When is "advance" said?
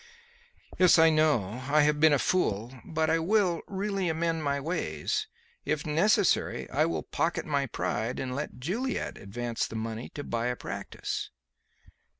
9.19-9.67